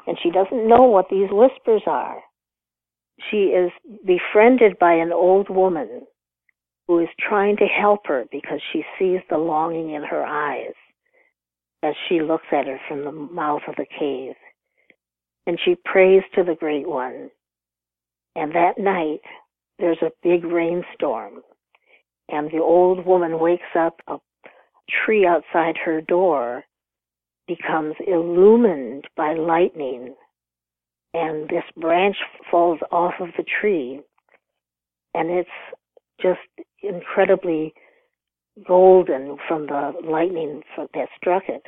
[0.07, 2.21] and she doesn't know what these whispers are.
[3.29, 3.71] She is
[4.05, 6.07] befriended by an old woman
[6.87, 10.73] who is trying to help her because she sees the longing in her eyes
[11.83, 14.35] as she looks at her from the mouth of the cave.
[15.47, 17.29] And she prays to the Great One.
[18.35, 19.21] And that night,
[19.79, 21.41] there's a big rainstorm.
[22.29, 24.17] And the old woman wakes up, a
[25.05, 26.63] tree outside her door
[27.55, 30.15] becomes illumined by lightning
[31.13, 32.15] and this branch
[32.49, 33.99] falls off of the tree
[35.13, 35.49] and it's
[36.21, 36.39] just
[36.81, 37.73] incredibly
[38.65, 41.63] golden from the lightning that struck it.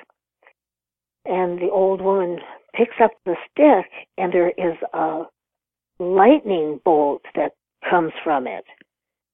[1.26, 2.40] And the old woman
[2.74, 5.24] picks up the stick and there is a
[6.00, 7.54] lightning bolt that
[7.90, 8.66] comes from it.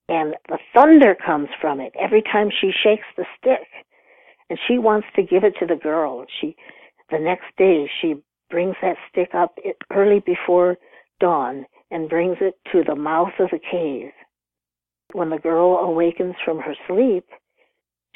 [0.08, 3.68] And the thunder comes from it every time she shakes the stick
[4.50, 6.26] and she wants to give it to the girl.
[6.42, 6.56] She,
[7.12, 8.16] the next day, she
[8.50, 9.58] brings that stick up
[9.92, 10.78] early before
[11.20, 14.12] dawn and brings it to the mouth of the cave.
[15.14, 17.26] When the girl awakens from her sleep,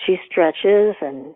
[0.05, 1.35] she stretches and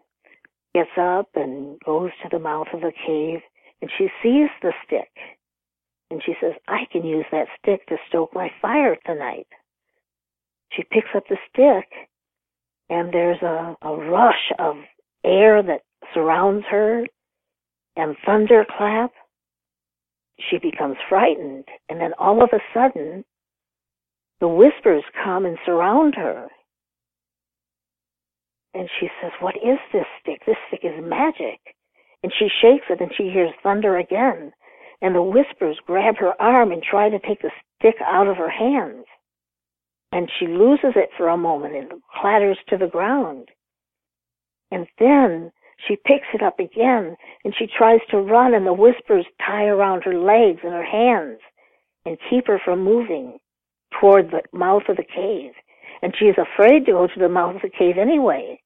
[0.74, 3.40] gets up and goes to the mouth of the cave
[3.82, 5.10] and she sees the stick.
[6.10, 9.48] And she says, I can use that stick to stoke my fire tonight.
[10.72, 12.10] She picks up the stick
[12.90, 14.76] and there's a, a rush of
[15.24, 15.82] air that
[16.14, 17.06] surrounds her
[17.96, 19.12] and thunderclap.
[20.50, 23.26] She becomes frightened, and then all of a sudden,
[24.40, 26.48] the whispers come and surround her.
[28.74, 30.42] And she says, What is this stick?
[30.46, 31.60] This stick is magic.
[32.22, 34.52] And she shakes it and she hears thunder again.
[35.02, 38.50] And the whispers grab her arm and try to take the stick out of her
[38.50, 39.06] hands
[40.12, 43.50] and she loses it for a moment and clatters to the ground.
[44.72, 45.52] And then
[45.86, 50.04] she picks it up again and she tries to run and the whispers tie around
[50.04, 51.40] her legs and her hands
[52.06, 53.38] and keep her from moving
[54.00, 55.52] toward the mouth of the cave.
[56.02, 58.62] And she is afraid to go to the mouth of the cave anyway.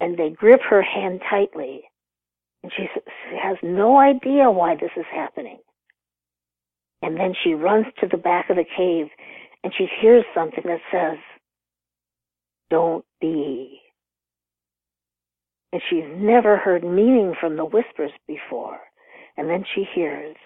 [0.00, 1.84] And they grip her hand tightly.
[2.62, 2.86] And she
[3.40, 5.58] has no idea why this is happening.
[7.02, 9.08] And then she runs to the back of the cave
[9.64, 11.18] and she hears something that says,
[12.70, 13.80] Don't be.
[15.72, 18.78] And she's never heard meaning from the whispers before.
[19.36, 20.36] And then she hears,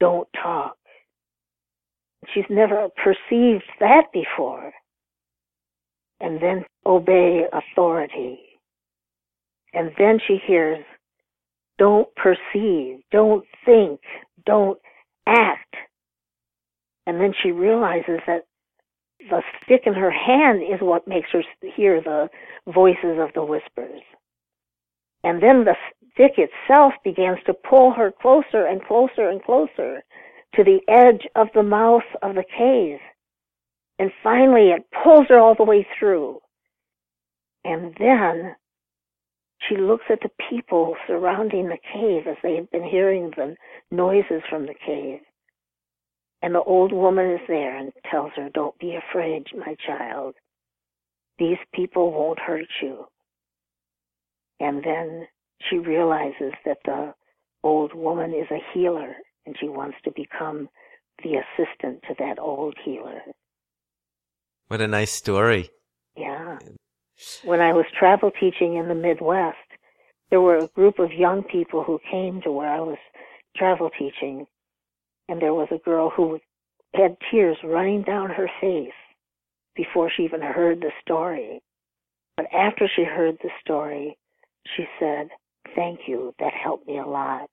[0.00, 0.76] Don't talk.
[2.34, 4.72] She's never perceived that before.
[6.20, 8.38] And then obey authority.
[9.74, 10.84] And then she hears,
[11.78, 14.00] don't perceive, don't think,
[14.46, 14.78] don't
[15.26, 15.74] act.
[17.06, 18.44] And then she realizes that
[19.30, 21.42] the stick in her hand is what makes her
[21.76, 22.28] hear the
[22.72, 24.02] voices of the whispers.
[25.24, 25.76] And then the
[26.12, 30.02] stick itself begins to pull her closer and closer and closer
[30.54, 32.98] to the edge of the mouth of the cave.
[33.98, 36.40] And finally, it pulls her all the way through.
[37.64, 38.56] And then
[39.68, 43.54] she looks at the people surrounding the cave as they have been hearing the
[43.90, 45.20] noises from the cave.
[46.42, 50.34] And the old woman is there and tells her, Don't be afraid, my child.
[51.38, 53.06] These people won't hurt you.
[54.60, 55.26] And then
[55.68, 57.14] she realizes that the
[57.62, 59.14] old woman is a healer
[59.46, 60.68] and she wants to become
[61.22, 63.22] the assistant to that old healer.
[64.68, 65.70] What a nice story.
[66.16, 66.58] Yeah.
[67.44, 69.56] When I was travel teaching in the Midwest,
[70.30, 72.98] there were a group of young people who came to where I was
[73.56, 74.46] travel teaching,
[75.32, 76.38] and there was a girl who
[76.94, 78.92] had tears running down her face
[79.74, 81.62] before she even heard the story.
[82.36, 84.18] But after she heard the story,
[84.76, 85.28] she said,
[85.74, 87.48] Thank you, that helped me a lot.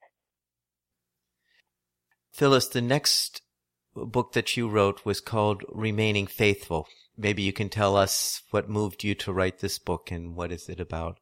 [2.34, 3.42] Phyllis, the next
[3.96, 6.86] book that you wrote was called Remaining Faithful.
[7.18, 10.68] Maybe you can tell us what moved you to write this book and what is
[10.68, 11.20] it about?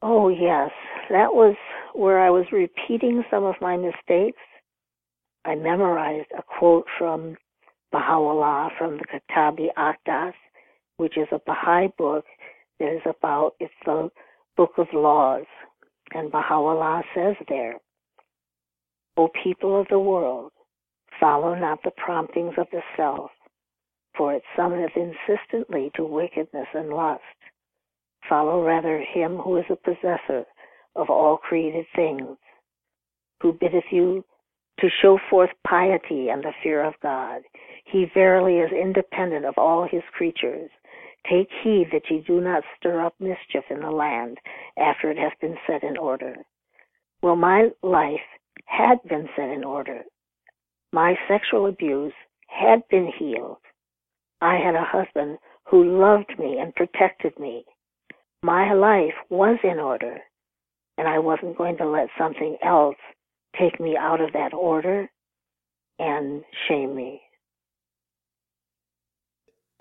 [0.00, 0.70] Oh, yes.
[1.10, 1.56] That was
[1.92, 4.38] where I was repeating some of my mistakes.
[5.44, 7.36] I memorized a quote from
[7.92, 10.34] Baha'u'llah from the Kitab Aqdas,
[10.98, 12.24] which is a Baha'i book
[12.78, 14.10] that is about, it's the
[14.56, 15.46] book of laws.
[16.12, 17.76] And Baha'u'llah says there,
[19.16, 20.52] O people of the world,
[21.18, 23.30] follow not the promptings of the self,
[24.16, 27.22] for it summoneth insistently to wickedness and lust.
[28.28, 30.44] Follow rather him who is a possessor
[30.96, 32.36] of all created things,
[33.40, 34.24] who biddeth you
[34.78, 37.42] to show forth piety and the fear of God.
[37.84, 40.70] He verily is independent of all his creatures.
[41.28, 44.38] Take heed that ye do not stir up mischief in the land
[44.78, 46.36] after it hath been set in order.
[47.22, 48.20] Well, my life
[48.66, 50.02] had been set in order.
[50.92, 52.14] My sexual abuse
[52.46, 53.58] had been healed.
[54.40, 57.64] I had a husband who loved me and protected me.
[58.42, 60.18] My life was in order,
[60.96, 62.96] and I wasn't going to let something else
[63.58, 65.10] take me out of that order
[65.98, 67.22] and shame me.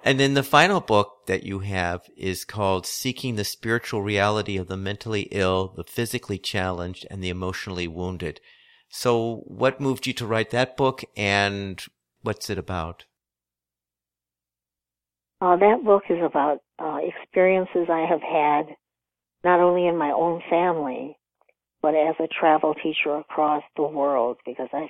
[0.03, 4.67] And then the final book that you have is called Seeking the Spiritual Reality of
[4.67, 8.39] the Mentally Ill, the Physically Challenged, and the Emotionally Wounded.
[8.87, 11.83] So, what moved you to write that book and
[12.21, 13.05] what's it about?
[15.41, 18.75] Uh, that book is about uh, experiences I have had
[19.43, 21.18] not only in my own family,
[21.81, 24.89] but as a travel teacher across the world because I've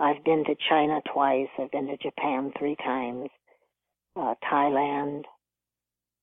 [0.00, 3.30] I've been to China twice, I've been to Japan three times,
[4.14, 5.24] uh, Thailand,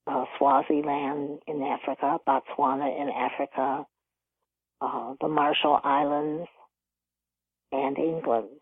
[0.07, 3.86] uh, Swaziland in Africa, Botswana in Africa,
[4.80, 6.47] uh, the Marshall Islands,
[7.74, 8.59] and England.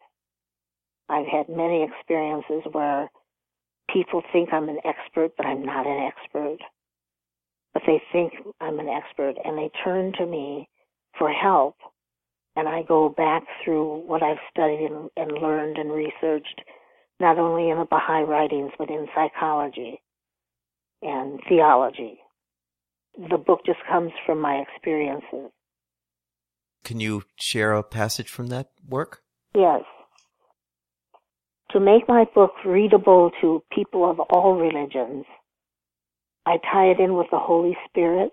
[1.10, 3.10] I've had many experiences where
[3.91, 6.58] people think I'm an expert, but I'm not an expert.
[7.74, 10.70] But they think I'm an expert and they turn to me
[11.18, 11.76] for help.
[12.55, 16.61] And I go back through what I've studied and, and learned and researched,
[17.20, 20.01] not only in the Baha'i writings, but in psychology
[21.01, 22.20] and theology.
[23.18, 25.51] The book just comes from my experiences.
[26.84, 29.24] Can you share a passage from that work?
[29.55, 29.84] Yes.
[31.72, 35.26] To make my book readable to people of all religions,
[36.45, 38.32] I tie it in with the Holy Spirit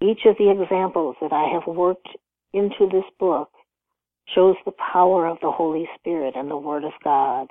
[0.00, 2.08] each of the examples that I have worked
[2.52, 3.50] into this book
[4.34, 7.48] shows the power of the Holy Spirit and the Word of God.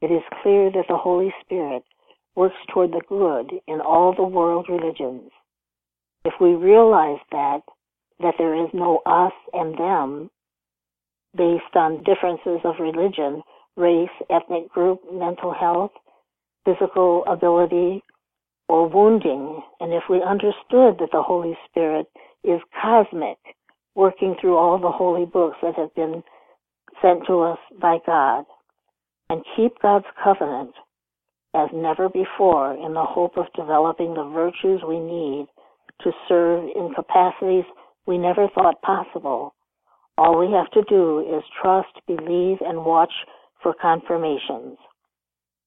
[0.00, 1.84] It is clear that the Holy Spirit
[2.34, 5.30] works toward the good in all the world religions.
[6.24, 7.60] If we realize that,
[8.20, 10.30] that there is no us and them
[11.36, 13.42] based on differences of religion,
[13.76, 15.92] race, ethnic group, mental health,
[16.64, 18.02] physical ability,
[18.72, 22.06] or wounding, and if we understood that the Holy Spirit
[22.42, 23.36] is cosmic,
[23.94, 26.22] working through all the holy books that have been
[27.02, 28.46] sent to us by God,
[29.28, 30.72] and keep God's covenant
[31.54, 35.48] as never before in the hope of developing the virtues we need
[36.00, 37.64] to serve in capacities
[38.06, 39.54] we never thought possible.
[40.16, 43.12] All we have to do is trust, believe, and watch
[43.62, 44.78] for confirmations.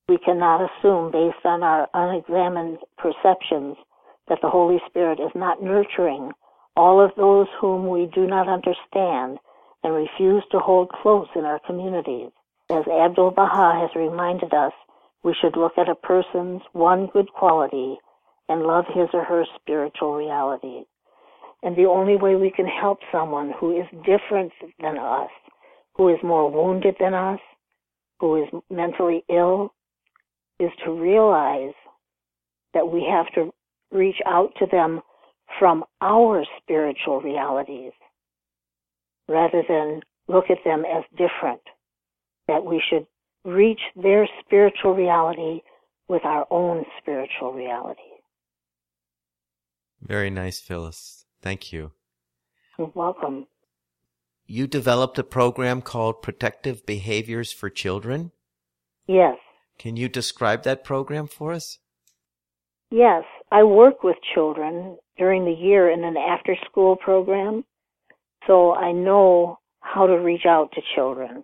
[0.07, 3.77] We cannot assume, based on our unexamined perceptions,
[4.27, 6.31] that the Holy Spirit is not nurturing
[6.75, 9.39] all of those whom we do not understand
[9.83, 12.31] and refuse to hold close in our communities.
[12.69, 14.73] As Abdul Baha has reminded us,
[15.23, 17.97] we should look at a person's one good quality
[18.49, 20.83] and love his or her spiritual reality.
[21.63, 25.29] And the only way we can help someone who is different than us,
[25.95, 27.39] who is more wounded than us,
[28.19, 29.73] who is mentally ill,
[30.59, 31.73] is to realize
[32.73, 33.51] that we have to
[33.91, 35.01] reach out to them
[35.59, 37.91] from our spiritual realities
[39.27, 41.61] rather than look at them as different.
[42.47, 43.07] That we should
[43.43, 45.61] reach their spiritual reality
[46.07, 48.01] with our own spiritual reality.
[50.01, 51.25] Very nice, Phyllis.
[51.41, 51.91] Thank you.
[52.77, 53.47] You're welcome.
[54.45, 58.31] You developed a program called Protective Behaviors for Children?
[59.07, 59.37] Yes.
[59.78, 61.80] Can you describe that program for us?
[62.91, 63.23] Yes.
[63.51, 67.63] I work with children during the year in an after school program,
[68.47, 71.43] so I know how to reach out to children.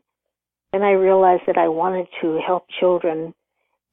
[0.73, 3.33] And I realized that I wanted to help children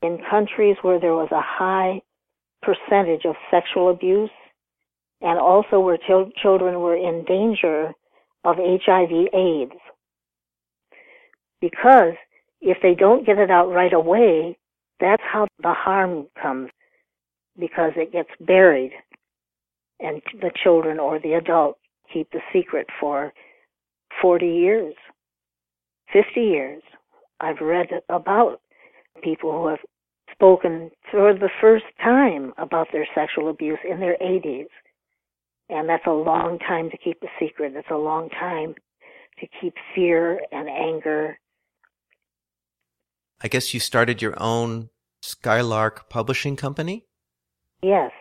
[0.03, 2.01] in countries where there was a high
[2.63, 4.31] percentage of sexual abuse
[5.21, 7.93] and also where ch- children were in danger
[8.45, 9.81] of HIV AIDS.
[11.61, 12.15] Because
[12.61, 14.59] if they don't get it out right away,
[15.01, 16.71] that's how the harm comes
[17.59, 18.93] because it gets buried
[20.01, 21.79] and the children or the adult
[22.13, 23.33] keep the secret for
[24.23, 24.95] 40 years,
[26.13, 26.83] 50 years.
[27.41, 28.61] I've read about
[29.23, 29.79] people who have
[30.33, 34.69] spoken for the first time about their sexual abuse in their 80s.
[35.69, 37.75] And that's a long time to keep a secret.
[37.77, 38.75] It's a long time
[39.41, 41.39] to keep fear and anger.
[43.41, 44.91] I guess you started your own
[45.23, 47.07] Skylark publishing company?
[47.83, 48.13] Yes.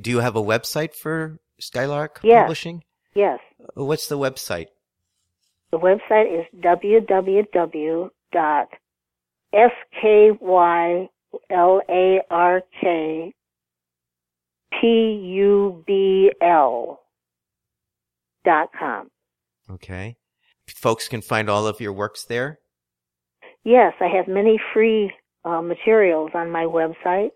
[0.00, 2.42] Do you have a website for Skylark yes.
[2.42, 2.82] Publishing?
[3.14, 3.38] Yes.
[3.74, 4.66] What's the website?
[5.70, 7.78] The website is www.skylark
[18.44, 19.10] dot com.
[19.70, 20.16] Okay.
[20.68, 22.58] Folks can find all of your works there?
[23.64, 25.10] Yes, I have many free
[25.44, 27.30] uh, materials on my website.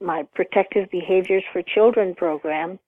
[0.00, 2.78] My Protective Behaviors for Children program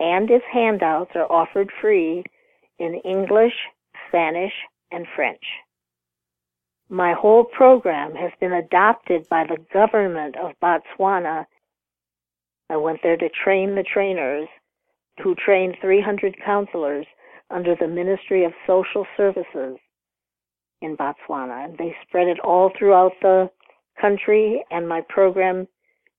[0.00, 2.24] and its handouts are offered free
[2.80, 3.52] in English,
[4.08, 4.52] Spanish,
[4.90, 5.42] and French.
[6.88, 11.46] My whole program has been adopted by the government of Botswana.
[12.68, 14.48] I went there to train the trainers
[15.22, 17.06] who trained 300 counselors
[17.50, 19.78] under the Ministry of Social Services
[20.80, 21.64] in Botswana.
[21.64, 23.50] And they spread it all throughout the
[24.00, 25.68] country, and my program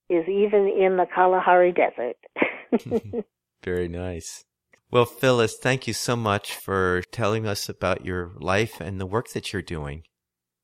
[0.09, 2.17] is even in the Kalahari Desert.
[3.63, 4.43] Very nice.
[4.91, 9.29] Well, Phyllis, thank you so much for telling us about your life and the work
[9.29, 10.03] that you're doing.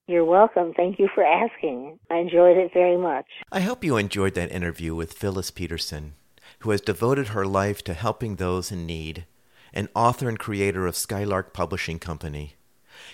[0.06, 0.74] You're welcome.
[0.76, 1.98] Thank you for asking.
[2.10, 3.26] I enjoyed it very much.
[3.52, 6.16] I hope you enjoyed that interview with Phyllis Peterson,
[6.60, 9.26] who has devoted her life to helping those in need,
[9.74, 12.57] an author and creator of Skylark Publishing Company.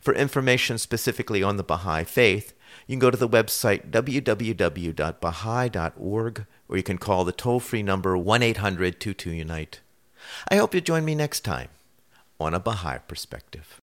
[0.00, 2.54] For information specifically on the Baha'i Faith,
[2.86, 8.16] you can go to the website www.baha'i.org or you can call the toll free number
[8.16, 9.80] 1 800 22 Unite.
[10.48, 11.68] I hope you join me next time
[12.40, 13.80] on a Baha'i perspective.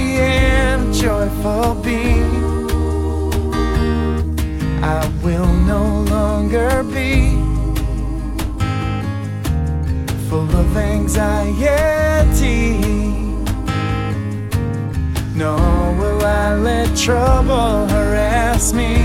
[0.00, 2.70] Happy and joyful being.
[4.82, 7.32] I will no longer be
[10.28, 12.00] full of anxiety.
[15.34, 15.58] Nor
[15.98, 18.96] will I let trouble harass me.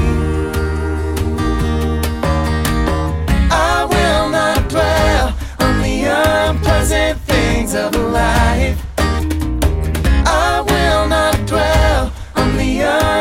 [3.51, 8.84] I will not dwell on the unpleasant things of life.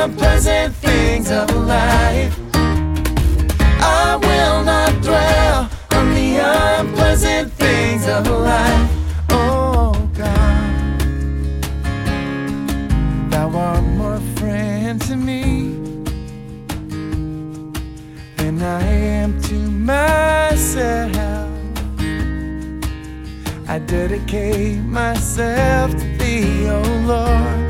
[0.04, 2.38] Unpleasant things of life.
[2.54, 8.90] I will not dwell on the unpleasant things of life.
[9.30, 11.00] Oh God,
[13.30, 15.72] Thou art more friend to me
[18.36, 21.16] than I am to myself.
[23.66, 27.63] I dedicate myself to Thee, O Lord.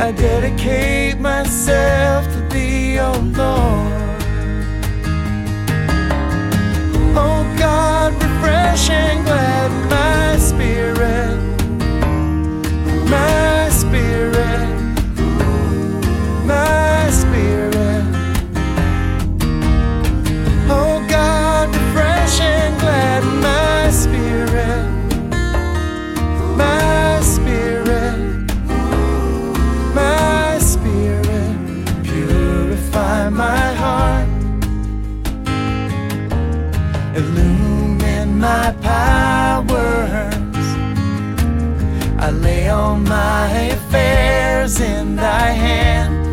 [0.00, 4.22] I dedicate myself to Thee, O Lord.
[7.16, 11.36] Oh God, refresh and gladden my spirit,
[13.10, 14.77] my spirit,
[38.68, 40.34] my powers.
[42.18, 46.27] I lay all my affairs in Thy hand.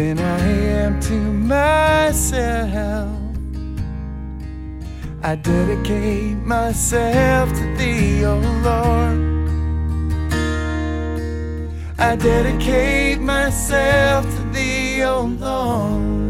[0.00, 0.46] Than I
[0.82, 1.18] am to
[1.54, 3.10] myself.
[5.22, 8.38] I dedicate myself to Thee, O
[8.68, 9.18] Lord.
[11.98, 16.29] I dedicate myself to Thee, O Lord.